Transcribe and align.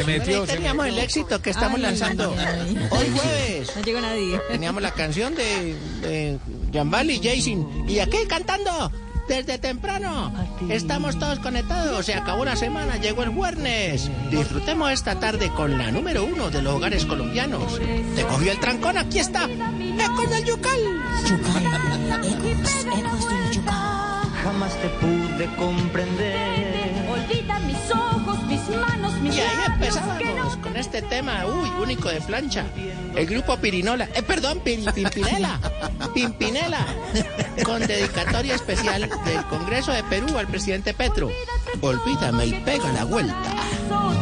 Se 0.00 0.06
metió, 0.06 0.46
se 0.46 0.54
teníamos 0.54 0.86
el 0.86 0.98
éxito 0.98 1.42
que 1.42 1.50
estamos 1.50 1.76
Ay, 1.76 1.82
lanzando 1.82 2.34
ay. 2.38 2.88
hoy 2.90 3.06
jueves. 3.14 3.76
No 3.76 3.82
llegó 3.82 4.00
nadie. 4.00 4.40
Teníamos 4.50 4.82
la 4.82 4.92
canción 4.92 5.34
de, 5.34 5.74
de 6.00 6.38
Jambal 6.72 7.10
y 7.10 7.18
Jason. 7.22 7.84
Y 7.88 7.98
aquí 7.98 8.16
cantando 8.28 8.90
desde 9.28 9.58
temprano. 9.58 10.32
Estamos 10.68 11.18
todos 11.18 11.38
conectados. 11.38 12.04
Se 12.06 12.14
acabó 12.14 12.44
la 12.44 12.56
semana, 12.56 12.96
llegó 12.96 13.22
el 13.22 13.30
viernes. 13.30 14.10
Disfrutemos 14.30 14.90
esta 14.90 15.20
tarde 15.20 15.50
con 15.50 15.78
la 15.78 15.90
número 15.90 16.24
uno 16.24 16.50
de 16.50 16.62
los 16.62 16.74
hogares 16.74 17.04
colombianos. 17.04 17.80
Te 18.16 18.22
cogió 18.24 18.52
el 18.52 18.58
trancón, 18.60 18.98
aquí 18.98 19.18
está. 19.18 19.44
¡Ecos 19.44 20.30
del 20.30 20.44
Yucal! 20.44 20.80
Yucal, 21.28 21.64
ecos, 22.24 22.86
ecos 22.98 23.28
del 23.28 23.50
Yucal. 23.52 24.00
Jamás 24.42 24.72
te 24.80 24.88
pude 24.88 25.54
comprender. 25.56 27.06
Olvida 27.10 27.58
mis 27.60 27.90
ojos, 27.90 28.42
mis 28.44 28.68
manos, 28.70 29.09
mis 29.09 29.09
Y 29.22 29.28
ahí 29.28 29.48
empezábamos 29.66 30.56
no 30.56 30.62
con 30.62 30.76
este 30.76 31.02
tema, 31.02 31.44
uy, 31.46 31.68
único 31.82 32.08
de 32.08 32.20
plancha. 32.20 32.64
El 33.14 33.26
grupo 33.26 33.56
Pirinola, 33.58 34.08
eh, 34.14 34.22
perdón, 34.22 34.60
Pin- 34.64 34.90
Pimpinela, 34.92 35.58
Pimpinela, 36.14 36.86
con 37.64 37.86
dedicatoria 37.86 38.54
especial 38.54 39.02
del 39.24 39.44
Congreso 39.48 39.92
de 39.92 40.02
Perú 40.04 40.38
al 40.38 40.46
presidente 40.46 40.94
Petro. 40.94 41.28
Olvídame 41.80 42.46
y 42.46 42.52
pega 42.64 42.92
la 42.92 43.04
vuelta. 43.04 43.34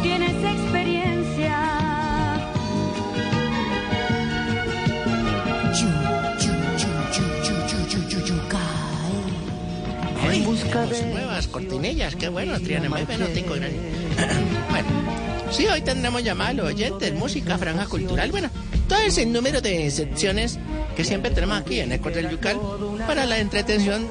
Tienes 0.03 0.33
experiencia. 0.45 1.59
Yu, 5.75 5.89
yu, 6.41 6.53
yu, 6.79 6.91
yu, 7.13 7.25
yu, 7.45 7.55
yu, 7.69 7.79
yu, 7.89 8.09
yu, 8.09 8.27
Yucal. 8.27 8.61
Ay, 10.29 10.41
busca 10.43 10.85
nuevas 11.13 11.47
cortinillas, 11.49 12.17
qué 12.17 12.29
bueno, 12.29 12.59
Triana, 12.61 12.89
muy 12.89 13.03
bueno, 13.05 13.27
tico, 13.27 13.55
sí, 15.51 15.67
hoy 15.67 15.81
tendremos 15.83 16.23
llamada 16.23 16.51
a 16.51 16.55
los 16.55 16.67
oyentes, 16.67 17.13
música, 17.15 17.59
franja 17.59 17.87
cultural, 17.87 18.31
bueno, 18.31 18.51
todo 18.89 19.01
ese 19.01 19.27
número 19.27 19.61
de 19.61 19.91
secciones 19.91 20.59
que 20.97 21.05
siempre 21.05 21.31
tenemos 21.31 21.59
aquí 21.59 21.81
en 21.81 21.93
Ecos 21.93 22.15
del 22.15 22.31
Yucal 22.31 22.59
para 23.07 23.27
la 23.27 23.39
entretención 23.39 24.09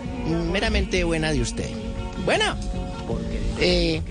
meramente 0.52 1.04
buena 1.04 1.32
de 1.32 1.42
usted. 1.42 1.70
Bueno, 2.26 2.56
eh, 3.60 4.02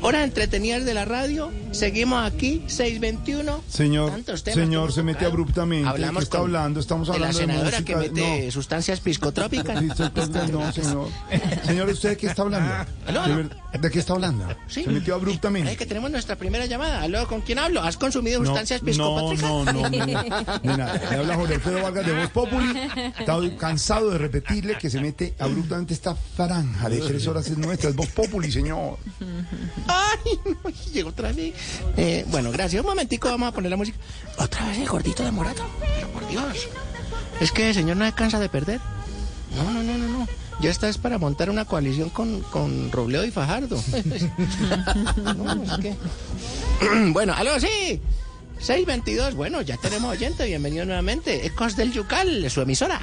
horas 0.00 0.24
entretenidas 0.24 0.84
de 0.84 0.94
la 0.94 1.04
radio, 1.04 1.50
seguimos 1.72 2.24
aquí, 2.24 2.62
621. 2.66 3.62
Señor, 3.68 4.12
señor, 4.38 4.92
se 4.92 5.02
mete 5.02 5.24
abruptamente. 5.24 5.88
Hablamos 5.88 6.20
¿Qué 6.20 6.24
está 6.24 6.38
con- 6.38 6.46
hablando? 6.46 6.80
Estamos 6.80 7.08
de 7.08 7.14
hablando 7.14 7.38
la 7.38 7.40
de, 7.46 7.46
senadora 7.52 7.70
música. 7.80 7.84
que 7.84 7.96
mete 8.08 8.44
no. 8.46 8.52
sustancias 8.52 9.00
psicotrópicas. 9.02 9.82
Sí, 9.82 10.50
no, 10.52 10.72
señor. 10.72 11.08
Señor, 11.64 11.88
¿usted 11.88 12.10
de 12.10 12.16
qué 12.16 12.26
está 12.26 12.42
hablando? 12.42 12.72
Aló, 13.06 13.48
¿De, 13.80 13.90
qué 13.90 13.98
está 13.98 14.12
hablando? 14.12 14.46
Sí. 14.68 14.84
Se 14.84 14.90
metió 14.90 15.14
abruptamente. 15.14 15.76
que 15.76 15.86
tenemos 15.86 16.10
nuestra 16.10 16.36
primera 16.36 16.66
llamada. 16.66 17.02
Aló, 17.02 17.26
¿con 17.26 17.40
quién 17.40 17.58
hablo? 17.58 17.80
¿Has 17.82 17.96
consumido 17.96 18.44
sustancias 18.44 18.80
psicotrópicas? 18.84 19.42
no, 19.42 19.64
no, 19.64 19.72
no, 19.72 19.88
no. 19.90 20.62
Nada. 20.76 21.00
Le 21.10 21.16
habla 21.16 21.34
Jorge 21.36 21.54
Alfredo 21.54 21.82
Vargas 21.82 22.06
de 22.06 22.12
Voz 22.12 22.30
Populi. 22.30 22.78
Está 23.18 23.38
cansado 23.58 24.10
de 24.10 24.18
repetirle 24.18 24.76
que 24.78 24.90
se 24.90 25.00
mete 25.00 25.34
abruptamente 25.38 25.94
esta 25.94 26.14
franja 26.14 26.88
de 26.88 26.98
tres 27.00 27.26
horas 27.26 27.46
es 27.48 27.58
nuestra. 27.58 27.90
Es 27.90 27.96
Voz 27.96 28.08
Populi, 28.08 28.50
señor. 28.52 28.98
Ay, 29.86 30.38
no, 30.44 30.70
llegó 30.92 31.10
otra 31.10 31.32
vez. 31.32 31.54
Eh, 31.96 32.24
bueno, 32.28 32.50
gracias. 32.50 32.80
Un 32.80 32.88
momentico, 32.88 33.28
vamos 33.28 33.48
a 33.48 33.52
poner 33.52 33.70
la 33.70 33.76
música. 33.76 33.98
Otra 34.38 34.66
vez 34.66 34.78
el 34.78 34.88
gordito 34.88 35.24
de 35.24 35.30
Morato. 35.30 35.64
Pero 35.94 36.08
por 36.08 36.28
Dios. 36.28 36.68
Es 37.40 37.52
que 37.52 37.68
el 37.68 37.74
señor 37.74 37.96
no 37.96 38.06
se 38.06 38.12
cansa 38.12 38.38
de 38.38 38.48
perder. 38.48 38.80
No, 39.56 39.70
no, 39.70 39.82
no, 39.82 39.98
no, 39.98 40.08
no. 40.18 40.28
Ya 40.60 40.70
esta 40.70 40.88
es 40.88 40.96
para 40.96 41.18
montar 41.18 41.50
una 41.50 41.64
coalición 41.64 42.10
con, 42.10 42.40
con 42.42 42.92
Robledo 42.92 43.24
y 43.24 43.30
Fajardo. 43.30 43.82
No, 45.36 45.62
es 45.62 45.78
que... 45.80 45.94
bueno, 47.12 47.34
aló, 47.34 47.58
sí. 47.58 48.00
622. 48.58 49.34
Bueno, 49.34 49.60
ya 49.62 49.76
tenemos 49.76 50.12
oyente. 50.12 50.46
Bienvenido 50.46 50.84
nuevamente. 50.84 51.46
Ecos 51.46 51.76
del 51.76 51.92
Yucal, 51.92 52.48
su 52.50 52.60
emisora. 52.60 53.00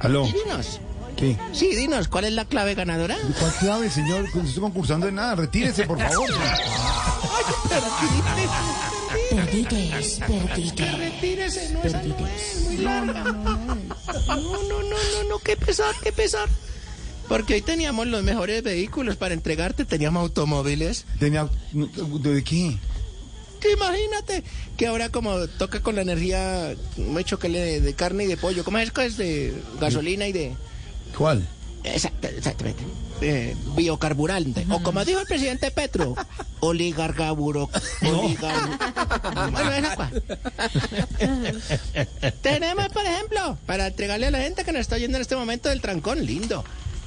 Aló. 0.00 0.26
Dinos. 0.26 0.80
¿Qué? 1.16 1.38
Sí, 1.52 1.74
dinos, 1.74 2.08
¿cuál 2.08 2.24
es 2.24 2.32
la 2.32 2.44
clave 2.44 2.74
ganadora? 2.74 3.16
¿Cuál 3.38 3.52
clave, 3.52 3.90
señor? 3.90 4.24
No 4.34 4.42
estoy 4.42 4.62
concursando 4.62 5.08
en 5.08 5.14
nada. 5.16 5.34
Retírese, 5.36 5.86
por 5.86 5.98
favor. 5.98 6.28
Perdites, 9.30 10.20
perdites. 10.20 10.98
Retírese, 10.98 11.72
no, 11.72 11.82
esa 11.82 12.02
no 12.02 12.26
es 12.26 12.60
muy 12.62 12.76
larga. 12.78 13.24
No, 13.24 13.34
no, 14.26 14.62
no, 14.62 14.82
no, 14.82 15.28
no, 15.28 15.38
qué 15.38 15.56
pesar, 15.56 15.94
qué 16.02 16.12
pesar. 16.12 16.48
Porque 17.28 17.54
hoy 17.54 17.62
teníamos 17.62 18.06
los 18.08 18.22
mejores 18.22 18.62
vehículos 18.62 19.16
para 19.16 19.34
entregarte, 19.34 19.84
teníamos 19.84 20.22
automóviles. 20.22 21.06
Tenía... 21.18 21.48
¿De 21.72 22.44
qué? 22.44 22.76
Que 23.60 23.72
imagínate 23.72 24.42
que 24.76 24.86
ahora 24.86 25.08
como 25.08 25.46
toca 25.46 25.80
con 25.80 25.94
la 25.94 26.02
energía, 26.02 26.74
me 26.96 27.20
hecho 27.20 27.38
que 27.38 27.48
le 27.48 27.80
de 27.80 27.94
carne 27.94 28.24
y 28.24 28.26
de 28.26 28.36
pollo, 28.36 28.64
¿cómo 28.64 28.78
es 28.78 28.90
que 28.90 29.06
es 29.06 29.16
de 29.16 29.54
gasolina 29.80 30.26
y 30.26 30.32
de... 30.32 30.56
¿Cuál? 31.16 31.46
Exacto, 31.84 32.28
exactamente. 32.28 32.82
eh, 33.20 33.56
biocarburante. 33.76 34.66
O 34.70 34.82
como 34.82 35.04
dijo 35.04 35.20
el 35.20 35.26
presidente 35.26 35.70
Petro, 35.70 36.14
oligargaburo. 36.60 37.68
Oligar... 38.02 38.54
Bueno, 39.52 39.72
esa 39.72 39.96
cual. 39.96 40.22
Tenemos, 42.42 42.88
por 42.88 43.04
ejemplo, 43.04 43.58
para 43.66 43.88
entregarle 43.88 44.26
a 44.26 44.30
la 44.30 44.38
gente 44.40 44.64
que 44.64 44.72
nos 44.72 44.80
está 44.80 44.96
oyendo 44.96 45.16
en 45.16 45.22
este 45.22 45.36
momento 45.36 45.68
del 45.68 45.80
trancón, 45.80 46.24
lindo. 46.24 46.64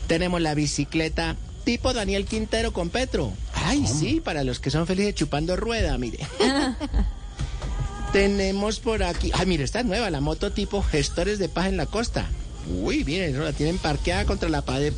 Tenemos 0.08 0.42
la 0.42 0.54
bicicleta 0.54 1.36
tipo 1.64 1.94
Daniel 1.94 2.26
Quintero 2.26 2.72
con 2.74 2.90
Petro. 2.90 3.34
Ay, 3.54 3.86
sí, 3.88 4.22
para 4.24 4.44
los 4.44 4.60
que 4.60 4.70
son 4.72 4.86
felices 4.88 5.16
chupando 5.16 5.56
rueda, 5.56 5.98
mire. 5.98 6.20
Tenemos 8.14 8.80
por 8.80 9.04
aquí. 9.04 9.32
Ay, 9.34 9.46
mire, 9.46 9.64
esta 9.64 9.80
es 9.80 9.86
nueva, 9.86 10.10
la 10.10 10.22
moto 10.22 10.52
tipo 10.52 10.82
gestores 10.84 11.40
de 11.40 11.50
paz 11.50 11.68
en 11.68 11.78
la 11.78 11.86
costa. 11.86 12.28
Uy, 12.68 13.04
miren, 13.04 13.44
la 13.44 13.54
tienen 13.54 13.78
parqueada 13.78 14.26
contra 14.26 14.50
la 14.50 14.62
pared 14.62 14.94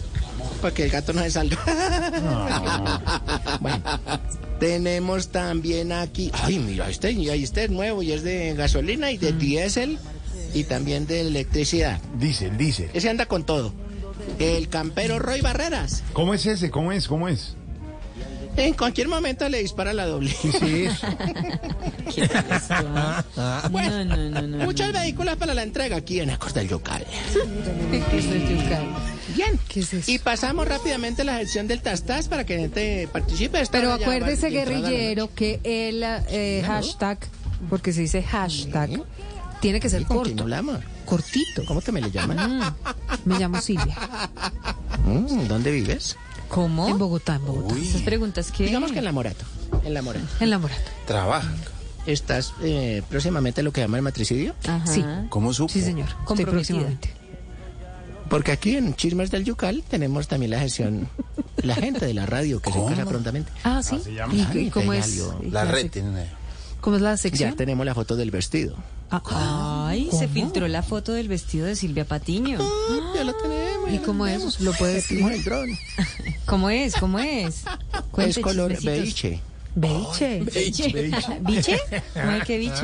para 0.61 0.73
que 0.73 0.85
el 0.85 0.89
gato 0.89 1.13
no 1.13 1.21
se 1.21 1.31
salga. 1.31 1.57
bueno, 3.59 3.83
tenemos 4.59 5.29
también 5.29 5.91
aquí. 5.91 6.31
Ay, 6.33 6.59
mira, 6.59 6.89
este, 6.89 7.11
y 7.11 7.29
ahí 7.29 7.43
este 7.43 7.65
es 7.65 7.69
nuevo 7.69 8.01
y 8.01 8.11
es 8.11 8.23
de 8.23 8.53
gasolina 8.53 9.11
y 9.11 9.17
de 9.17 9.33
diésel 9.33 9.99
y 10.53 10.63
también 10.63 11.07
de 11.07 11.21
electricidad. 11.21 11.99
Dice, 12.17 12.49
dice. 12.49 12.89
Ese 12.93 13.09
anda 13.09 13.25
con 13.25 13.45
todo. 13.45 13.73
El 14.39 14.69
campero 14.69 15.19
Roy 15.19 15.41
Barreras. 15.41 16.03
¿Cómo 16.13 16.33
es 16.33 16.45
ese? 16.45 16.71
¿Cómo 16.71 16.91
es? 16.91 17.07
¿Cómo 17.07 17.27
es? 17.27 17.56
En 18.57 18.73
cualquier 18.73 19.07
momento 19.07 19.47
le 19.47 19.59
dispara 19.59 19.93
la 19.93 20.07
doble. 20.07 20.35
¿Qué 20.41 20.87
es 22.23 22.31
eso? 22.31 22.73
Bueno, 23.69 24.03
No, 24.03 24.15
no, 24.15 24.29
no, 24.29 24.41
no. 24.41 24.65
Muchos 24.65 24.91
vehículos 24.91 25.35
para 25.37 25.53
la 25.53 25.61
entrega 25.61 25.97
aquí 25.97 26.19
en 26.19 26.31
Ecos 26.31 26.53
del 26.55 26.67
Yocal. 26.67 27.05
¿Qué 27.91 28.17
es 28.17 28.25
el 28.25 28.57
yucal? 28.57 28.87
Bien. 29.35 29.59
¿Qué 29.67 29.81
es 29.81 29.93
eso? 29.93 30.09
Y 30.09 30.17
pasamos 30.17 30.67
rápidamente 30.67 31.21
a 31.21 31.25
la 31.25 31.37
sección 31.37 31.67
del 31.67 31.81
Tastás 31.81 32.27
para 32.27 32.45
que 32.45 32.55
la 32.55 32.61
gente 32.61 33.07
participe. 33.11 33.61
Esta 33.61 33.77
Pero 33.77 33.93
acuérdese, 33.93 34.49
la 34.49 34.59
guerrillero, 34.59 35.33
que 35.35 35.59
el 35.63 36.03
eh, 36.03 36.63
hashtag, 36.65 37.19
porque 37.69 37.93
se 37.93 38.01
dice 38.01 38.23
hashtag, 38.23 39.03
tiene 39.61 39.79
que 39.79 39.89
ser 39.89 40.01
noche. 40.01 40.13
¿Con 40.13 40.23
quién 40.23 40.37
corto, 40.37 40.81
cortito. 41.05 41.63
¿Cómo 41.67 41.81
te 41.81 41.91
me 41.91 42.01
le 42.01 42.09
llaman? 42.09 42.57
Mm, 42.59 42.63
Me 43.25 43.37
llamo 43.39 43.61
Silvia. 43.61 43.95
Mm, 45.05 45.47
¿Dónde 45.47 45.71
vives? 45.71 46.17
¿Cómo? 46.49 46.87
En 46.87 46.97
Bogotá, 46.97 47.35
en 47.35 47.45
Bogotá. 47.45 47.75
Esas 47.77 48.01
preguntas 48.01 48.51
que... 48.51 48.65
Digamos 48.65 48.91
que 48.91 48.99
en 48.99 49.05
la 49.05 49.11
Morato. 49.11 49.45
En 49.83 49.93
la 49.93 50.01
Morato. 50.01 50.25
En 50.39 50.49
la 50.49 50.57
Morato. 50.59 50.81
Trabaja. 51.05 51.51
¿Estás 52.05 52.53
eh, 52.63 53.01
próximamente 53.09 53.61
a 53.61 53.63
lo 53.63 53.73
que 53.73 53.81
llama 53.81 53.97
el 53.97 54.03
matricidio? 54.03 54.55
Ajá. 54.63 54.81
Ah. 54.85 54.87
Sí. 54.87 55.03
¿Cómo 55.29 55.53
supo? 55.53 55.71
Sí, 55.73 55.81
señor. 55.81 56.07
Próximamente. 56.25 57.09
Porque 58.29 58.51
aquí 58.51 58.75
en 58.75 58.93
Chismes 58.95 59.31
del 59.31 59.43
Yucal 59.45 59.83
tenemos 59.89 60.27
también 60.27 60.51
la 60.51 60.59
gestión, 60.59 61.07
la 61.63 61.75
gente 61.75 62.05
de 62.05 62.13
la 62.13 62.25
radio 62.25 62.61
que 62.61 62.71
se 62.71 62.83
casa 62.85 63.05
prontamente. 63.05 63.51
Ah, 63.63 63.81
sí. 63.81 63.99
se 64.03 64.11
¿Y, 64.11 64.67
y 64.67 64.69
cómo 64.69 64.93
es? 64.93 65.21
La 65.49 65.63
red 65.65 65.89
tiene. 65.89 66.27
¿Cómo 66.81 66.97
es 66.97 67.01
la 67.01 67.11
Ya 67.11 67.17
sección? 67.17 67.55
tenemos 67.55 67.85
la 67.85 67.95
foto 67.95 68.15
del 68.15 68.31
vestido. 68.31 68.75
Ah, 69.09 69.21
Ay, 69.97 70.07
¿cómo? 70.09 70.21
se 70.21 70.27
filtró 70.27 70.67
la 70.67 70.83
foto 70.83 71.13
del 71.13 71.27
vestido 71.27 71.65
de 71.65 71.75
Silvia 71.75 72.05
Patiño. 72.05 72.57
Ah, 72.61 73.11
ya 73.15 73.23
lo 73.23 73.33
tenemos. 73.35 73.93
¿Y 73.93 73.97
cómo 73.99 74.27
es? 74.27 74.59
¿Lo 74.61 74.73
puedes 74.73 75.07
dron. 75.43 75.69
¿Cómo 76.45 76.69
es? 76.69 76.95
¿Cómo 76.95 77.19
es? 77.19 77.63
Cuente, 78.11 78.39
Es 78.39 78.43
color 78.43 78.71
chismecitos. 78.75 79.21
beige. 79.23 79.41
Beiche. 79.75 80.39
¿Biche? 80.39 80.87
¿Biche? 81.41 81.79
¿Cómo 82.15 82.31
es 82.31 82.43
que 82.45 82.57
biche? 82.57 82.81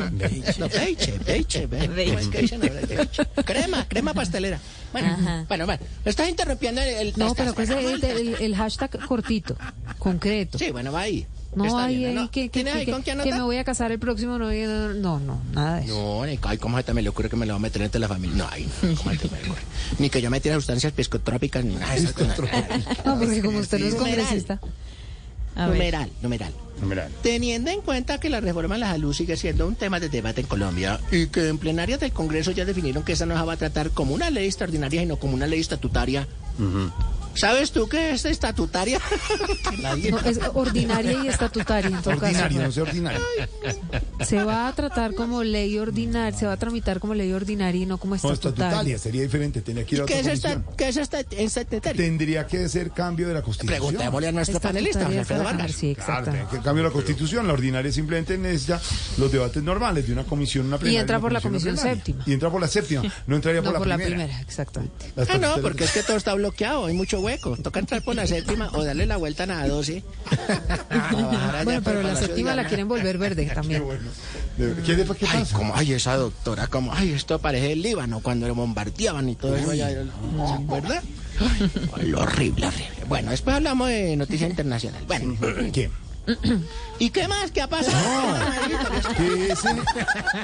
No, 0.58 0.68
beige, 0.68 1.18
beige, 1.26 1.66
beige. 1.66 1.88
¿Cómo 1.88 2.64
es? 2.64 2.88
Beige. 2.88 3.08
Crema, 3.44 3.84
crema 3.88 4.14
pastelera. 4.14 4.60
Bueno, 4.92 5.08
Ajá. 5.08 5.44
bueno, 5.48 5.66
bueno. 5.66 5.82
Me 6.04 6.10
estás 6.10 6.28
interrumpiendo 6.28 6.80
el... 6.82 6.88
el- 7.08 7.12
No, 7.16 7.34
pero 7.34 7.52
pues 7.52 7.68
el, 7.70 8.04
el- 8.04 8.34
el 8.40 8.54
hashtag 8.54 9.04
cortito, 9.08 9.56
concreto. 9.98 10.56
Sí, 10.56 10.70
bueno, 10.70 10.92
va 10.92 11.00
ahí. 11.00 11.26
No, 11.54 11.64
Está 11.66 11.84
hay 11.84 11.96
bien, 11.98 12.10
ahí 12.10 12.14
¿no? 12.16 12.30
que, 12.30 12.48
que, 12.48 12.64
me 12.64 13.42
voy 13.42 13.56
a 13.56 13.64
casar 13.64 13.92
el 13.92 13.98
próximo 13.98 14.38
no, 14.38 14.48
no, 14.94 15.20
no, 15.20 15.40
nada 15.52 15.76
de 15.76 15.84
eso. 15.84 15.94
No, 15.94 16.26
ni, 16.26 16.38
ay, 16.42 16.58
¿cómo 16.58 16.76
se 16.76 16.82
te 16.82 16.94
me 16.94 17.02
le 17.02 17.08
ocurre 17.08 17.28
que 17.30 17.36
me 17.36 17.46
lo 17.46 17.52
va 17.52 17.58
a 17.58 17.60
meter 17.60 17.82
entre 17.82 18.00
la 18.00 18.08
familia? 18.08 18.36
No, 18.36 18.48
ay, 18.50 18.68
no, 18.82 18.94
¿cómo 18.96 19.10
se 19.10 19.18
te 19.18 19.28
me 19.28 19.42
ocurre? 19.44 19.62
Ni 19.98 20.10
que 20.10 20.20
yo 20.20 20.30
me 20.30 20.40
tire 20.40 20.54
sustancias 20.56 20.92
psicotrópicas 20.96 21.64
ni 21.64 21.76
nada. 21.76 21.94
de 21.94 22.00
eso, 22.00 22.12
nada. 22.42 22.68
No, 23.04 23.18
porque 23.18 23.40
como 23.42 23.58
usted 23.58 23.78
no 23.78 23.86
es 23.86 23.94
Numeral. 23.94 24.16
congresista. 24.16 24.60
A 25.56 25.66
ver. 25.68 25.76
numeral, 25.76 26.10
numeral. 26.20 26.52
Numeral. 26.80 27.12
Teniendo 27.22 27.70
en 27.70 27.80
cuenta 27.80 28.18
que 28.18 28.28
la 28.28 28.40
reforma 28.40 28.74
a 28.74 28.78
la 28.78 28.90
salud 28.90 29.14
sigue 29.14 29.36
siendo 29.36 29.68
un 29.68 29.76
tema 29.76 30.00
de 30.00 30.08
debate 30.08 30.40
en 30.40 30.48
Colombia 30.48 30.98
y 31.12 31.28
que 31.28 31.46
en 31.48 31.58
plenarias 31.58 32.00
del 32.00 32.10
Congreso 32.10 32.50
ya 32.50 32.64
definieron 32.64 33.04
que 33.04 33.12
esa 33.12 33.24
no 33.24 33.38
se 33.38 33.44
va 33.44 33.52
a 33.52 33.56
tratar 33.56 33.90
como 33.90 34.14
una 34.14 34.30
ley 34.30 34.46
extraordinaria, 34.46 35.00
sino 35.02 35.16
como 35.16 35.34
una 35.34 35.46
ley 35.46 35.60
estatutaria. 35.60 36.26
¿Sabes 37.34 37.72
tú 37.72 37.88
qué 37.88 38.10
es 38.12 38.24
estatutaria? 38.24 39.00
No, 40.10 40.18
es 40.20 40.38
ordinaria 40.54 41.12
y 41.24 41.28
estatutaria 41.28 41.88
en 41.96 42.02
todo 42.02 42.14
Ordinario, 42.14 42.58
no 42.58 42.64
caso. 42.64 42.72
sé 42.72 42.80
ordinario. 42.82 43.20
Se 44.24 44.42
va 44.42 44.68
a 44.68 44.72
tratar 44.74 45.14
como 45.14 45.42
ley 45.42 45.78
ordinaria, 45.78 46.36
se 46.38 46.46
va 46.46 46.52
a 46.52 46.56
tramitar 46.56 47.00
como 47.00 47.14
ley 47.14 47.32
ordinaria 47.32 47.82
y 47.82 47.86
no 47.86 47.98
como 47.98 48.12
No, 48.12 48.16
estatutaria. 48.16 48.64
estatutaria, 48.66 48.98
sería 48.98 49.22
diferente. 49.22 49.60
Tendría 49.62 49.86
que 49.86 49.94
ir 49.96 50.02
a 50.02 50.06
¿Qué 50.06 50.14
otra 50.20 50.32
es, 50.32 50.38
esta. 50.44 50.62
¿Qué 50.76 50.88
es 50.88 50.96
esta, 50.96 51.20
estatutaria? 51.20 52.02
Tendría 52.04 52.46
que 52.46 52.68
ser 52.68 52.90
cambio 52.92 53.28
de 53.28 53.34
la 53.34 53.42
Constitución. 53.42 53.78
Preguntémosle 53.80 54.28
a 54.28 54.32
nuestro 54.32 54.60
panelista, 54.60 55.00
Estatutaria 55.00 55.20
Alfredo 55.20 55.40
es 55.42 55.46
para 55.46 55.58
Vargas. 55.58 55.76
Sí, 55.76 55.94
Claro, 55.94 56.26
exacto. 56.32 56.56
que 56.56 56.62
cambio 56.62 56.82
de 56.84 56.88
la 56.88 56.92
Constitución. 56.92 57.46
La 57.46 57.52
ordinaria 57.52 57.92
simplemente 57.92 58.38
necesita 58.38 58.80
los 59.18 59.30
debates 59.32 59.62
normales 59.62 60.06
de 60.06 60.12
una 60.12 60.24
comisión, 60.24 60.66
una 60.66 60.78
plenaria. 60.78 61.00
entra 61.00 61.16
una 61.16 61.22
por 61.22 61.32
la 61.32 61.40
comisión 61.40 61.74
plenaria. 61.74 61.94
séptima. 61.96 62.22
Y 62.26 62.32
entra 62.32 62.50
por 62.50 62.60
la 62.60 62.68
séptima. 62.68 63.02
No 63.26 63.36
entraría 63.36 63.60
No 63.60 63.72
por, 63.74 63.86
la, 63.86 63.96
primera. 63.96 64.40
exactamente. 64.40 65.12
La 65.16 65.22
Ah, 65.24 65.26
no, 65.26 65.32
estatutaria- 65.34 65.62
porque 65.62 65.84
es 65.84 65.90
que 65.92 66.02
todo 66.02 66.16
está 66.16 66.34
bloqueado, 66.34 66.86
hay 66.86 66.94
mucho 66.94 67.20
hueco. 67.24 67.56
Toca 67.56 67.80
entrar 67.80 68.02
por 68.02 68.14
la 68.14 68.26
séptima 68.26 68.70
o 68.74 68.84
darle 68.84 69.06
la 69.06 69.16
vuelta 69.16 69.44
a 69.44 69.46
la 69.46 69.66
12. 69.68 70.02
Bueno, 71.64 71.80
pero 71.84 72.02
la 72.02 72.14
séptima 72.16 72.54
la 72.54 72.66
quieren 72.66 72.88
volver 72.88 73.18
verde 73.18 73.46
Qué 73.48 73.54
también. 73.54 73.84
bueno. 73.84 74.08
De- 74.56 74.74
¿Qué, 74.82 74.96
qué 74.96 75.26
Ay, 75.32 75.44
como, 75.52 75.74
ay, 75.74 75.92
esa 75.92 76.16
doctora, 76.16 76.66
como, 76.66 76.92
ay, 76.92 77.12
esto 77.12 77.38
parece 77.38 77.72
el 77.72 77.82
Líbano 77.82 78.20
cuando 78.20 78.46
lo 78.46 78.54
bombardeaban 78.54 79.28
y 79.28 79.34
todo 79.36 79.56
eso 79.56 79.70
allá, 79.70 79.88
¿verdad? 80.68 81.02
Ay, 81.96 82.12
horrible, 82.12 82.66
horrible. 82.66 83.04
Bueno, 83.08 83.30
después 83.30 83.56
hablamos 83.56 83.88
de 83.88 84.16
noticia 84.16 84.46
internacional. 84.50 85.02
Bueno, 85.06 85.36
¿Qué? 85.72 85.90
¿y 86.98 87.10
qué 87.10 87.28
más? 87.28 87.50
¿Qué 87.50 87.60
ha 87.60 87.68
pasado? 87.68 88.38
Que 89.16 89.52
ese, 89.52 89.68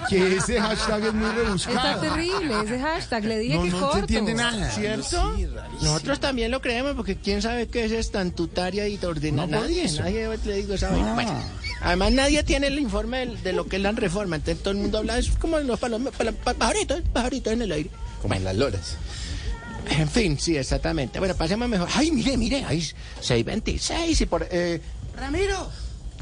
que 0.08 0.36
ese 0.36 0.60
hashtag 0.60 1.04
es 1.06 1.14
muy 1.14 1.26
Está 1.28 1.42
rebuscado. 1.42 2.00
terrible 2.02 2.54
ese 2.64 2.78
hashtag, 2.80 3.24
le 3.24 3.38
dije 3.38 3.54
No, 3.54 3.62
que 3.62 3.70
no 3.70 3.80
corto. 3.80 3.94
se 3.94 4.00
entiende 4.00 4.34
nada. 4.34 4.70
¿Cierto? 4.70 5.36
Nosotros 5.80 6.20
también 6.20 6.50
lo 6.50 6.60
creemos 6.60 6.94
porque 6.94 7.16
quién 7.16 7.40
sabe 7.40 7.68
qué 7.68 7.84
es 7.86 7.92
estatutaria 7.92 8.86
y 8.88 8.98
ordinaria. 9.04 9.56
No, 9.56 9.62
nadie, 9.62 9.84
eso. 9.84 10.02
nadie 10.02 10.28
le 10.44 10.54
digo 10.56 10.74
esa 10.74 10.90
vaina. 10.90 11.14
Bueno, 11.14 11.32
además 11.80 12.12
nadie 12.12 12.42
tiene 12.42 12.66
el 12.66 12.78
informe 12.78 13.26
de, 13.26 13.52
lo 13.52 13.66
que 13.66 13.76
es 13.76 13.82
la 13.82 13.92
reforma. 13.92 14.36
Entonces 14.36 14.62
todo 14.62 14.72
el 14.72 14.78
mundo 14.80 14.98
habla 14.98 15.18
es 15.18 15.30
como 15.30 15.58
los 15.60 15.80
palom- 15.80 16.10
pajaritos, 16.54 17.00
pajaritos 17.12 17.52
en 17.54 17.62
el 17.62 17.72
aire. 17.72 17.90
Como 18.20 18.34
en 18.34 18.44
las 18.44 18.54
loras. 18.56 18.96
En 19.88 20.08
fin, 20.10 20.38
sí, 20.38 20.56
exactamente. 20.56 21.18
Bueno, 21.18 21.34
pasemos 21.34 21.68
mejor. 21.68 21.88
Ay, 21.94 22.10
mire, 22.12 22.36
mire, 22.36 22.64
ahí 22.66 22.82
626 23.20 24.20
y 24.20 24.26
por... 24.26 24.46
Eh, 24.50 24.80
Ramiro, 25.16 25.70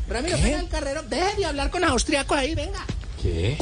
Ramiro, 0.09 0.37
venga 0.39 0.61
al 0.61 0.69
carrero. 0.69 1.03
Deje 1.03 1.37
de 1.37 1.47
hablar 1.47 1.71
con 1.71 1.81
los 1.83 1.91
austriacos 1.91 2.37
ahí, 2.37 2.55
venga. 2.55 2.85
¿Qué? 3.23 3.57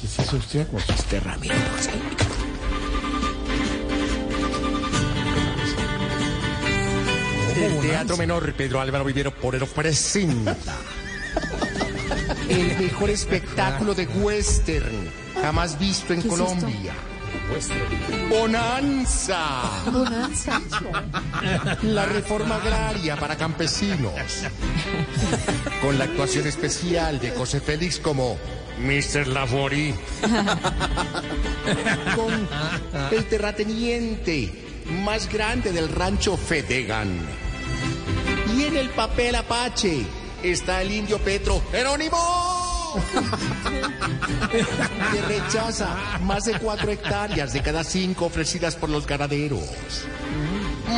¿Qué 0.00 0.06
es 0.06 0.18
eso, 0.18 0.36
austriaco? 0.36 0.78
Este 0.78 1.20
Ramiro, 1.20 1.54
sí. 1.80 1.90
El 7.56 7.80
Teatro 7.80 8.16
Menor 8.16 8.52
Pedro 8.54 8.80
Álvaro 8.80 9.04
Vivero 9.04 9.32
Porero 9.32 9.66
presenta 9.66 10.56
el 12.48 12.76
mejor 12.78 13.10
espectáculo 13.10 13.94
de 13.94 14.06
western 14.06 15.08
jamás 15.40 15.78
visto 15.78 16.12
en. 16.12 16.22
Colombia. 16.22 16.92
Bonanza. 18.28 19.62
Bonanza. 19.90 20.60
La 21.82 22.06
reforma 22.06 22.56
agraria 22.56 23.16
para 23.16 23.36
campesinos. 23.36 24.44
Con 25.80 25.98
la 25.98 26.04
actuación 26.04 26.46
especial 26.46 27.20
de 27.20 27.30
José 27.30 27.60
Félix 27.60 27.98
como 27.98 28.38
Mr. 28.78 29.26
Lavori. 29.28 29.94
Con 32.16 32.48
el 33.10 33.24
terrateniente 33.26 34.52
más 35.04 35.28
grande 35.28 35.72
del 35.72 35.88
rancho 35.88 36.36
Fedegan. 36.36 37.10
Y 38.56 38.64
en 38.64 38.76
el 38.76 38.90
papel 38.90 39.34
apache 39.34 40.04
está 40.42 40.82
el 40.82 40.92
indio 40.92 41.18
Petro 41.18 41.62
Jerónimo. 41.70 42.51
Que 45.12 45.22
rechaza 45.22 46.18
más 46.22 46.44
de 46.44 46.58
cuatro 46.58 46.90
hectáreas 46.90 47.52
de 47.52 47.62
cada 47.62 47.84
cinco 47.84 48.26
ofrecidas 48.26 48.76
por 48.76 48.90
los 48.90 49.06
ganaderos. 49.06 50.04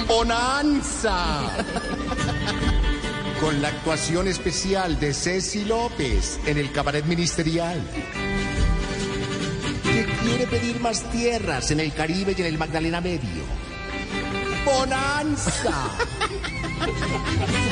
Bonanza. 0.06 1.40
Con 3.40 3.60
la 3.60 3.68
actuación 3.68 4.28
especial 4.28 4.98
de 4.98 5.12
Ceci 5.12 5.64
López 5.64 6.40
en 6.46 6.58
el 6.58 6.72
cabaret 6.72 7.04
ministerial. 7.04 7.80
Que 9.82 10.06
quiere 10.22 10.46
pedir 10.46 10.80
más 10.80 11.02
tierras 11.10 11.70
en 11.70 11.80
el 11.80 11.92
Caribe 11.92 12.34
y 12.36 12.40
en 12.40 12.46
el 12.46 12.58
Magdalena 12.58 13.00
Medio. 13.00 13.44
Bonanza. 14.64 15.90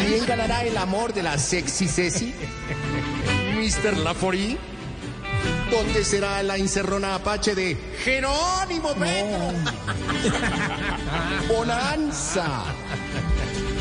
¿Quién 0.06 0.26
ganará 0.26 0.62
el 0.64 0.76
amor 0.76 1.12
de 1.12 1.22
la 1.22 1.38
sexy 1.38 1.88
Ceci? 1.88 2.34
Mr. 3.62 3.96
Lafori. 3.98 4.58
¿Dónde 5.70 6.04
será 6.04 6.42
la 6.42 6.56
encerrona 6.56 7.14
apache 7.14 7.54
de 7.54 7.76
Jerónimo 8.02 8.92
Petro? 8.94 9.52
Bonanza. 11.48 12.64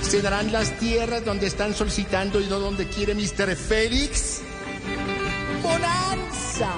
¿Se 0.03 0.21
darán 0.21 0.51
las 0.51 0.77
tierras 0.77 1.25
donde 1.25 1.47
están 1.47 1.73
solicitando 1.73 2.39
y 2.39 2.45
no 2.45 2.59
donde 2.59 2.87
quiere 2.89 3.15
Mr. 3.15 3.55
Félix? 3.55 4.41
Bonanza. 5.63 6.69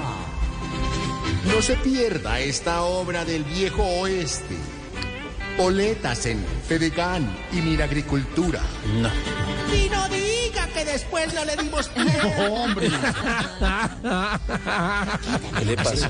No 1.54 1.62
se 1.62 1.76
pierda 1.76 2.40
esta 2.40 2.84
obra 2.84 3.26
del 3.26 3.44
viejo 3.44 3.84
oeste. 3.84 4.56
Boletas 5.58 6.26
en 6.26 6.44
Fedegan 6.70 7.30
y 7.52 7.58
Minagricultura. 7.58 8.62
No. 9.02 9.53
Y 9.76 9.90
no 9.90 10.10
diga 10.10 10.68
que 10.74 10.86
después 10.86 11.34
no 11.34 11.46
le 11.46 11.56
dimos 11.58 11.88
pie. 11.96 12.04
Hombre. 12.50 12.90
¿Qué 15.60 15.66
le 15.66 15.76
pasa? 15.78 16.10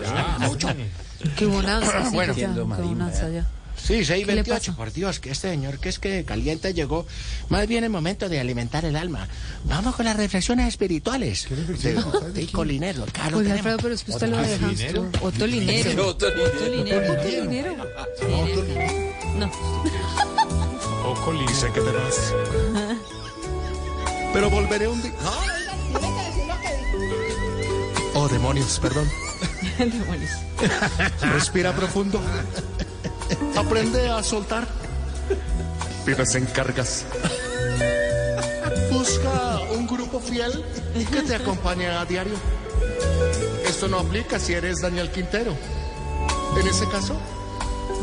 Qué 1.37 1.45
bonanza, 1.45 2.03
sí, 2.09 2.15
Bueno. 2.15 2.33
ya, 2.33 2.53
qué 2.53 2.59
bonanza 2.61 3.29
ya. 3.29 3.47
Sí, 3.75 3.95
le 3.97 4.05
628. 4.05 4.53
pasa? 4.53 4.75
Por 4.77 4.93
Dios, 4.93 5.19
que 5.19 5.31
este 5.31 5.49
señor 5.49 5.79
que 5.79 5.89
es 5.89 5.99
que 5.99 6.23
caliente 6.23 6.73
llegó. 6.73 7.05
Más 7.49 7.67
bien 7.67 7.83
el 7.83 7.89
momento 7.89 8.29
de 8.29 8.39
alimentar 8.39 8.85
el 8.85 8.95
alma. 8.95 9.27
Vamos 9.65 9.95
con 9.95 10.05
las 10.05 10.15
reflexiones 10.15 10.67
espirituales. 10.69 11.45
¿Qué 11.47 11.55
reflexiones? 11.55 12.33
De 12.33 12.41
Tico 12.45 12.63
Linero. 12.63 13.05
Claro, 13.11 13.37
tenemos. 13.39 13.57
Alfredo, 13.57 13.77
pero 13.81 13.93
es 13.95 14.03
que 14.03 14.11
usted 14.11 14.27
lo 14.29 14.37
deja. 14.37 14.67
Otto 15.21 15.47
Linero. 15.47 16.07
Otto 16.07 16.27
Linero. 16.69 17.13
Otto 17.13 17.27
Linero. 17.27 17.75
No. 19.37 19.51
Dice 21.47 21.67
que 21.73 21.81
te 21.81 21.91
vas. 21.91 22.33
Pero 24.33 24.49
volveré 24.49 24.87
un 24.87 25.01
día. 25.01 25.13
Oh, 28.15 28.27
demonios, 28.27 28.79
perdón. 28.79 29.07
Demonios. 29.77 30.31
Respira 31.21 31.71
profundo. 31.73 32.19
Aprende 33.55 34.09
a 34.09 34.23
soltar. 34.23 34.67
Vives 36.05 36.35
en 36.35 36.45
cargas. 36.47 37.05
Busca 38.91 39.59
un 39.71 39.87
grupo 39.87 40.19
fiel 40.19 40.63
que 41.11 41.21
te 41.21 41.35
acompañe 41.35 41.87
a 41.87 42.05
diario. 42.05 42.35
Esto 43.67 43.87
no 43.87 43.99
aplica 43.99 44.39
si 44.39 44.53
eres 44.53 44.81
Daniel 44.81 45.11
Quintero. 45.11 45.55
En 46.59 46.67
ese 46.67 46.87
caso, 46.89 47.15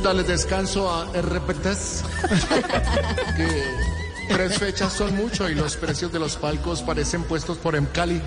dale 0.02 0.22
descanso 0.24 0.90
a 0.92 1.06
RPTs. 1.12 2.04
Que 3.36 3.89
tres 4.30 4.58
fechas 4.58 4.92
son 4.92 5.16
mucho 5.16 5.48
y 5.48 5.54
los 5.54 5.76
precios 5.76 6.12
de 6.12 6.18
los 6.18 6.36
palcos 6.36 6.82
parecen 6.82 7.24
puestos 7.24 7.58
por 7.58 7.74
Emcali. 7.74 8.22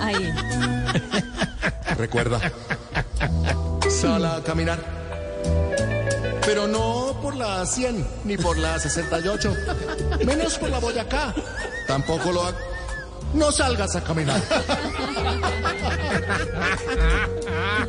Ahí. 0.00 0.32
Recuerda, 1.96 2.40
sal 3.90 4.24
a 4.24 4.42
caminar. 4.42 4.78
Pero 6.46 6.66
no 6.66 7.18
por 7.20 7.36
la 7.36 7.64
100 7.66 8.06
ni 8.24 8.36
por 8.36 8.56
la 8.58 8.78
68. 8.78 9.54
Menos 10.24 10.58
por 10.58 10.70
la 10.70 10.78
Boyacá. 10.78 11.34
Tampoco 11.86 12.32
lo 12.32 12.42
hagas. 12.42 12.60
No 13.34 13.50
salgas 13.50 13.96
a 13.96 14.04
caminar. 14.04 14.40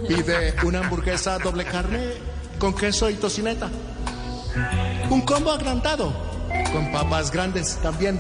Pide 0.08 0.56
una 0.64 0.80
hamburguesa 0.80 1.38
doble 1.40 1.66
carne 1.66 2.14
con 2.60 2.74
queso 2.74 3.10
y 3.10 3.16
tocineta. 3.16 3.70
Un 5.10 5.22
combo 5.22 5.52
agrandado 5.52 6.33
con 6.72 6.92
papas 6.92 7.32
grandes 7.32 7.78
también. 7.82 8.20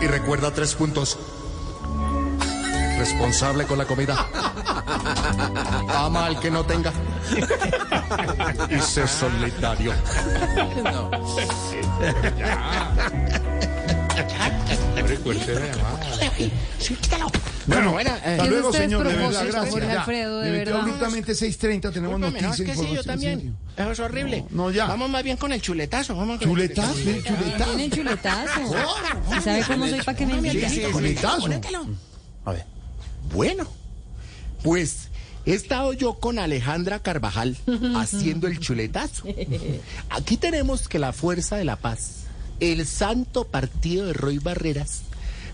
Y 0.00 0.06
recuerda 0.06 0.50
tres 0.52 0.74
puntos. 0.74 1.18
Responsable 2.98 3.66
con 3.66 3.76
la 3.78 3.84
comida. 3.84 4.26
Ama 5.88 6.26
al 6.26 6.40
que 6.40 6.50
no 6.50 6.64
tenga. 6.64 6.92
Y 8.70 8.80
sé 8.80 9.06
solitario. 9.06 9.92
Sí, 16.78 16.94
quítalo. 16.94 17.30
Bueno, 17.66 17.92
bueno, 17.92 18.10
eh, 18.10 18.20
hasta 18.24 18.42
¿Qué 18.42 18.50
luego, 18.50 18.72
señor, 18.72 19.06
de 19.06 19.14
verdad, 19.14 19.44
gracias. 19.46 19.70
Jorge 19.70 19.86
ya. 19.86 20.00
Alfredo, 20.00 20.40
de 20.40 20.50
verdad? 20.50 20.80
abruptamente 20.80 21.32
6.30, 21.32 21.92
tenemos 21.92 21.92
Discúlpame, 21.92 22.20
no, 22.20 22.48
noticias, 22.48 22.60
es 22.60 22.76
que 22.78 22.86
sí, 22.86 22.94
yo 22.94 23.04
también. 23.04 23.56
Eso 23.76 23.90
es 23.92 24.00
horrible. 24.00 24.44
No, 24.50 24.64
no, 24.64 24.70
ya. 24.70 24.86
Vamos 24.86 25.10
más 25.10 25.22
bien 25.22 25.36
con 25.36 25.52
el 25.52 25.62
chuletazo. 25.62 26.16
Vamos 26.16 26.38
con 26.38 26.48
el 26.48 26.54
¿Chuletazo? 26.54 26.94
¿Tiene 26.94 27.22
chuletazo? 27.22 27.64
Tienen 27.64 27.90
chuletazo. 27.90 28.60
¿Y 29.38 29.40
sabe 29.40 29.64
cómo 29.66 29.86
soy 29.86 30.02
para 30.02 30.18
que 30.18 30.26
me 30.26 30.32
invite? 30.34 30.68
Sí, 30.68 30.76
sí. 30.76 30.82
Chuletazo. 30.90 31.48
A 32.44 32.52
ver. 32.52 32.64
Bueno, 33.32 33.66
pues 34.62 35.08
he 35.46 35.54
estado 35.54 35.92
yo 35.92 36.14
con 36.14 36.38
Alejandra 36.38 36.98
Carvajal 36.98 37.56
haciendo 37.96 38.46
el 38.48 38.58
chuletazo. 38.58 39.24
Aquí 40.10 40.36
tenemos 40.36 40.88
que 40.88 40.98
la 40.98 41.12
Fuerza 41.12 41.56
de 41.56 41.64
la 41.64 41.76
Paz, 41.76 42.24
el 42.60 42.86
santo 42.86 43.44
partido 43.44 44.06
de 44.06 44.12
Roy 44.12 44.38
Barreras, 44.38 45.02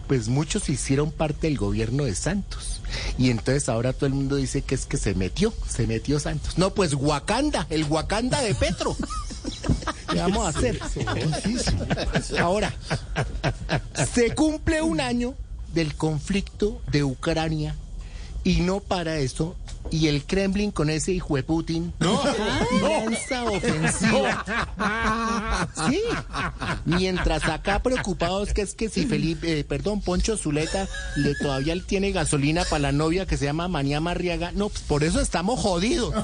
pues 0.09 0.29
muchos 0.29 0.69
hicieron 0.71 1.12
parte 1.12 1.47
del 1.47 1.59
gobierno 1.59 2.05
de 2.05 2.15
Santos. 2.15 2.81
Y 3.19 3.31
entonces 3.31 3.69
ahora 3.69 3.93
todo 3.93 4.07
el 4.07 4.15
mundo 4.15 4.37
dice 4.37 4.62
que 4.62 4.75
es 4.75 4.87
que 4.87 4.97
se 4.97 5.15
metió, 5.15 5.53
se 5.69 5.87
metió 5.87 6.19
Santos. 6.19 6.57
No, 6.57 6.75
pues 6.75 6.95
Wakanda, 6.95 7.67
el 7.69 7.85
Wakanda 7.85 8.41
de 8.41 8.55
Petro. 8.55 8.97
¿Qué 10.11 10.19
vamos 10.19 10.47
a 10.47 10.59
hacer? 10.59 10.81
Ahora, 12.41 12.75
se 14.15 14.35
cumple 14.35 14.81
un 14.81 15.00
año 15.00 15.35
del 15.75 15.95
conflicto 15.95 16.81
de 16.91 17.05
Ucrania 17.05 17.77
y 18.43 18.62
no 18.62 18.81
para 18.81 19.19
eso. 19.19 19.55
Y 19.91 20.09
el 20.09 20.25
Kremlin 20.25 20.71
con 20.71 20.91
ese 20.91 21.13
hijo 21.13 21.37
de 21.37 21.43
Putin 21.43 21.93
lanza 22.83 23.45
ofensiva. 23.51 24.45
Sí. 25.89 26.01
Mientras 26.85 27.45
acá 27.45 27.83
preocupados 27.83 28.53
que 28.53 28.63
es 28.63 28.75
que 28.75 28.89
si 28.89 29.07
Felipe, 29.07 29.61
eh, 29.61 29.65
perdón, 29.65 30.01
Poncho 30.01 30.37
Zuleta 30.37 30.87
le 31.17 31.35
todavía 31.35 31.75
tiene 31.87 32.13
gasolina 32.13 32.65
para 32.65 32.81
la 32.81 32.93
novia 32.93 33.27
que 33.27 33.37
se 33.37 33.47
llama 33.47 33.69
Manía 33.69 34.01
Marriaga. 34.01 34.53
No, 34.53 34.69
pues 34.69 34.83
por 34.83 35.05
eso 35.05 35.21
estamos 35.21 35.61
jodidos. 35.61 36.15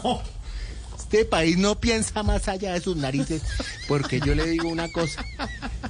Este 0.98 1.24
país 1.24 1.56
no 1.58 1.80
piensa 1.80 2.22
más 2.22 2.48
allá 2.48 2.72
de 2.72 2.80
sus 2.80 2.96
narices, 2.96 3.42
porque 3.86 4.20
yo 4.20 4.34
le 4.34 4.46
digo 4.46 4.68
una 4.68 4.90
cosa, 4.90 5.24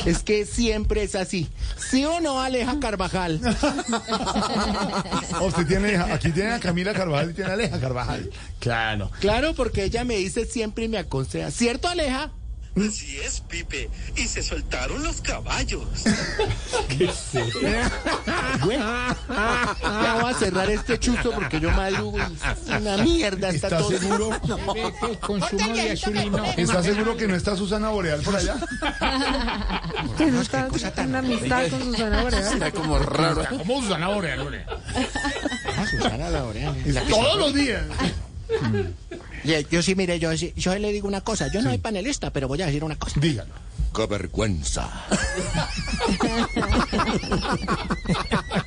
es 0.05 0.23
que 0.23 0.45
siempre 0.45 1.03
es 1.03 1.15
así. 1.15 1.49
¿Sí 1.79 2.05
o 2.05 2.21
no, 2.21 2.41
Aleja 2.41 2.79
Carvajal? 2.81 3.41
Usted 5.43 5.67
tiene, 5.67 5.97
aquí 5.97 6.31
tiene 6.31 6.53
a 6.53 6.61
Camila 6.61 6.93
Carvajal 6.93 7.31
y 7.31 7.35
tiene 7.35 7.51
a 7.51 7.55
Aleja 7.55 7.81
Carvajal. 7.81 8.31
Claro. 8.59 9.11
Claro, 9.21 9.55
porque 9.55 9.85
ella 9.85 10.05
me 10.05 10.17
dice 10.17 10.45
siempre 10.45 10.85
y 10.85 10.89
me 10.89 10.99
aconseja. 10.99 11.51
¿Cierto, 11.51 11.89
Aleja? 11.89 12.31
Así 12.77 13.19
es, 13.21 13.41
Pipe. 13.41 13.89
Y 14.17 14.27
se 14.27 14.43
soltaron 14.43 15.03
los 15.05 15.21
caballos. 15.21 15.85
Bueno, 18.65 19.17
ya 19.83 20.19
voy 20.21 20.33
a 20.33 20.35
cerrar 20.37 20.71
este 20.71 20.99
chuzo 20.99 21.31
porque 21.31 21.61
yo 21.61 21.71
madrugo 21.71 22.19
y 22.19 22.23
es 22.23 22.81
una 22.81 22.97
mierda 22.99 23.51
está, 23.51 23.69
¿Está 23.69 23.79
todo. 23.79 23.91
seguro? 23.91 24.31
Con 25.21 25.41
su 25.49 25.57
novia 25.57 25.97
Zulino. 25.97 26.45
¿Está 26.57 26.83
seguro 26.83 27.17
que 27.17 27.29
no 27.29 27.37
está 27.37 27.57
Susana 27.57 27.91
Boreal 27.91 28.21
por 28.23 28.37
allá? 28.37 28.57
Que 30.19 30.27
no 30.27 30.43
está 30.43 30.69
una 31.05 31.19
amistad 31.19 31.69
con 31.71 31.83
Susana 31.83 32.23
Boreal. 32.23 32.45
Está 32.53 32.71
como 32.71 32.99
raro. 32.99 33.45
¿Cómo 33.49 33.83
Susana 33.83 34.09
Boreal? 34.09 34.65
Ah, 35.77 35.87
Susana 35.91 36.31
Laureano. 36.31 36.77
Todos 37.09 37.39
los 37.39 37.55
días. 37.55 37.83
Yo, 39.45 39.61
yo 39.61 39.83
sí, 39.83 39.95
mire, 39.95 40.19
yo, 40.19 40.37
sí- 40.37 40.53
yo 40.57 40.75
le 40.79 40.93
digo 40.93 41.07
una 41.07 41.21
cosa. 41.21 41.49
Yo 41.53 41.61
no 41.63 41.69
soy 41.71 41.79
panelista, 41.79 42.31
pero 42.31 42.49
voy 42.49 42.63
a 42.63 42.67
decir 42.67 42.83
una 42.85 42.97
cosa. 42.97 43.21
Dígalo. 43.21 43.53
¡Qué 43.95 44.07
vergüenza! 44.07 44.91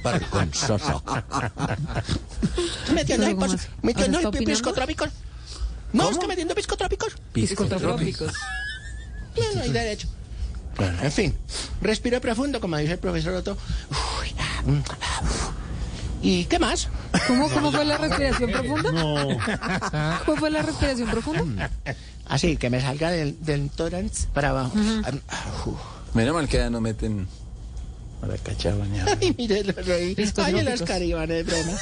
Vergonzoso. 0.03 1.03
¿Metiendo 2.93 3.27
¿cómo 3.35 3.45
así? 3.45 3.57
¿Metiendo 3.81 4.31
piscotrópicos? 4.31 5.09
No, 5.93 6.09
es 6.09 6.17
que 6.17 6.27
metiendo 6.27 6.53
piscotrópicos. 6.55 7.15
Psicotrópicos. 7.33 8.33
No, 9.37 9.53
no 9.55 9.61
hay 9.61 9.71
derecho. 9.71 10.07
Bueno, 10.75 10.97
en 11.01 11.11
fin, 11.11 11.35
respiro 11.81 12.21
profundo, 12.21 12.59
como 12.61 12.77
dice 12.77 12.93
el 12.93 12.99
profesor 12.99 13.33
Otto. 13.33 13.57
Uy, 14.21 14.31
ah, 14.39 14.61
mm, 14.65 14.79
ah, 15.01 15.21
uf. 15.23 15.49
¿Y 16.21 16.45
qué 16.45 16.59
más? 16.59 16.87
¿Cómo, 17.27 17.49
¿Cómo 17.49 17.71
fue 17.71 17.85
la 17.85 17.97
respiración 17.97 18.51
profunda? 18.51 18.91
No. 18.91 19.27
¿Cómo 20.25 20.37
fue 20.37 20.49
la 20.49 20.61
respiración 20.61 21.09
profunda? 21.09 21.69
Así, 22.25 22.57
que 22.57 22.69
me 22.69 22.81
salga 22.81 23.11
del, 23.11 23.37
del 23.43 23.69
tórax 23.69 24.27
para 24.33 24.49
abajo. 24.49 24.73
Uf. 25.65 25.79
Menos 26.13 26.33
mal 26.33 26.47
que 26.47 26.57
ya 26.57 26.69
no 26.69 26.81
meten 26.81 27.27
a 28.21 28.27
la 28.27 28.37
cachabaña. 28.37 29.05
Ay, 29.21 29.35
mire, 29.37 29.63
lo 29.63 29.73
reí. 29.73 30.15
Ay, 30.37 30.63
las 30.63 30.81
caribanes, 30.81 31.45
broma. 31.45 31.77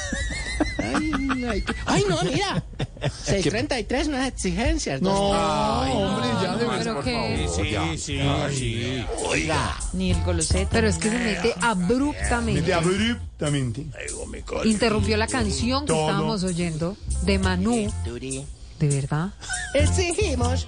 Ay, 0.78 1.10
ay, 1.48 1.64
ay, 1.86 2.04
no, 2.08 2.22
mira. 2.22 2.62
633, 3.00 4.08
unas 4.08 4.28
exigencias. 4.28 5.02
No, 5.02 5.32
Ay, 5.34 5.92
hombre, 5.92 6.28
ya 6.42 6.56
de 6.56 6.64
verdad. 6.66 6.78
Pero 6.78 7.02
que... 7.02 7.48
Sí, 7.54 7.98
sí, 7.98 8.20
sí. 8.56 9.04
Oiga. 9.28 9.76
Ni 9.92 10.12
el 10.12 10.22
goloseta. 10.24 10.70
Pero 10.70 10.88
es 10.88 10.96
que 10.98 11.10
se 11.10 11.18
mete 11.18 11.48
Mete 11.48 11.54
abruptamente. 11.60 12.72
abruptamente. 12.74 13.86
Interrumpió 14.64 15.16
la 15.16 15.26
canción 15.26 15.82
que 15.82 15.92
Todo. 15.92 16.08
estábamos 16.08 16.44
oyendo 16.44 16.96
de 17.22 17.38
Manu. 17.38 17.92
¿De 18.78 18.88
verdad? 18.88 19.30
Exigimos 19.74 20.66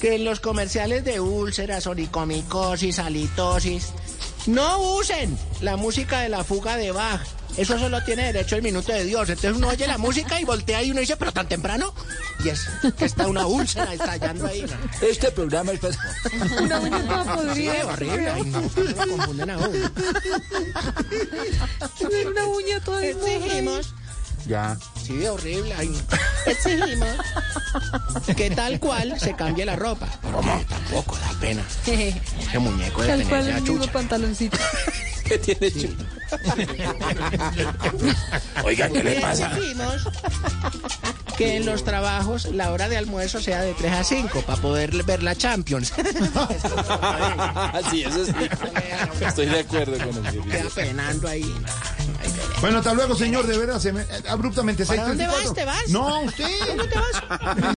que 0.00 0.16
en 0.16 0.24
los 0.24 0.40
comerciales 0.40 1.04
de 1.04 1.20
úlceras, 1.20 1.86
onicomicosis, 1.86 2.98
halitosis, 2.98 3.88
no 4.46 4.96
usen 4.96 5.36
la 5.60 5.76
música 5.76 6.20
de 6.20 6.28
la 6.28 6.44
fuga 6.44 6.76
de 6.76 6.92
Bach. 6.92 7.20
Eso 7.56 7.78
solo 7.78 8.02
tiene 8.04 8.24
derecho 8.32 8.56
el 8.56 8.62
minuto 8.62 8.92
de 8.92 9.04
Dios. 9.04 9.28
Entonces 9.28 9.52
uno 9.56 9.68
oye 9.68 9.86
la 9.86 9.96
música 9.98 10.38
y 10.40 10.44
voltea 10.44 10.82
y 10.82 10.90
uno 10.90 11.00
dice, 11.00 11.16
pero 11.16 11.32
tan 11.32 11.48
temprano. 11.48 11.94
Y 12.44 12.50
es 12.50 12.66
que 12.98 13.06
está 13.06 13.26
una 13.26 13.46
úlcera 13.46 13.92
estallando 13.94 14.46
ahí. 14.46 14.62
¿no? 14.62 15.06
Este 15.06 15.30
programa 15.30 15.72
es 15.72 15.80
para... 15.80 15.96
Una 16.62 16.80
uña 16.80 17.02
toda 17.06 17.54
Sí, 17.54 17.66
podrida. 17.66 17.86
horrible. 17.86 18.30
Ay, 18.30 18.42
no, 18.44 18.60
no 18.60 18.82
lo 19.06 19.16
confunden 19.16 19.50
a 19.50 19.56
uno. 19.58 19.90
Tener 21.98 22.26
una 22.28 22.44
uña 22.46 22.80
toda 22.80 23.04
Exigimos. 23.04 23.94
Ya. 24.46 24.76
Sí, 25.04 25.26
horrible. 25.26 25.74
Ay, 25.76 25.88
no. 25.88 25.98
Exigimos 26.46 27.08
que 28.36 28.50
tal 28.50 28.78
cual 28.78 29.18
se 29.18 29.34
cambie 29.34 29.64
la 29.64 29.76
ropa. 29.76 30.06
Porque 30.22 30.66
tampoco 30.68 31.16
da 31.16 31.30
pena. 31.40 31.62
Ese 31.86 32.58
muñeco 32.58 33.02
de 33.02 33.08
Tal 33.08 33.24
cual 33.28 33.40
tenerse 33.44 33.58
el 33.66 33.72
mismo 33.78 33.92
pantaloncito. 33.92 34.58
¿Qué 35.24 35.38
tiene 35.38 35.72
chulo? 35.72 36.04
Oiga, 38.64 38.88
¿qué 38.88 39.02
le 39.02 39.20
pasa? 39.20 39.52
Que 41.36 41.56
en 41.56 41.66
los 41.66 41.84
trabajos 41.84 42.46
la 42.46 42.72
hora 42.72 42.88
de 42.88 42.96
almuerzo 42.96 43.40
sea 43.40 43.60
de 43.62 43.74
3 43.74 43.92
a 43.92 44.04
5 44.04 44.40
para 44.42 44.60
poder 44.60 45.02
ver 45.04 45.22
la 45.22 45.34
Champions. 45.36 45.92
sí, 47.90 48.02
eso 48.04 48.24
sí. 48.24 48.32
Estoy 49.20 49.46
de 49.46 49.60
acuerdo 49.60 49.98
con 49.98 50.26
el 50.26 50.42
Queda 50.44 50.70
penando 50.74 51.28
ahí. 51.28 51.54
Bueno, 52.62 52.78
hasta 52.78 52.94
luego, 52.94 53.14
señor, 53.14 53.46
de 53.46 53.58
veras, 53.58 53.82
se 53.82 53.92
me- 53.92 54.06
abruptamente. 54.28 54.86
¿Para 54.86 55.08
dónde 55.08 55.26
6:34. 55.26 55.30
vas? 55.44 55.54
¿Te 55.54 55.64
vas? 55.66 55.88
No, 55.88 56.20
usted. 56.22 56.48
¿Dónde 56.66 56.88
te 56.88 56.98
vas? 56.98 57.22